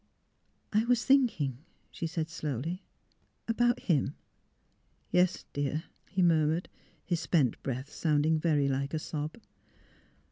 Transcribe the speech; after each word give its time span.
"I 0.73 0.83
was 0.85 1.05
thinking," 1.05 1.59
she 1.91 2.07
said, 2.07 2.27
slowly,'' 2.27 2.81
about— 3.47 3.79
him. 3.81 4.15
''''Yes, 5.11 5.45
dear," 5.53 5.83
he 6.09 6.23
murmured; 6.23 6.69
his 7.05 7.19
spent 7.19 7.61
breath 7.61 7.91
sounding 7.93 8.39
very 8.39 8.67
like 8.67 8.95
a 8.95 8.97
sob. 8.97 9.39